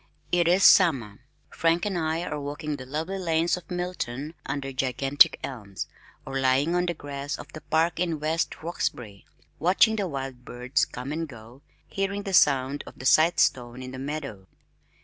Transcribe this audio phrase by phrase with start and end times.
[0.31, 1.19] It is summer,
[1.51, 5.85] Frank and I are walking the lovely lanes of Milton under gigantic elms,
[6.25, 9.27] or lying on the grass of the park in West Roxbury,
[9.59, 13.99] watching the wild birds come and go, hearing the sound of the scythestone in the
[13.99, 14.47] meadow.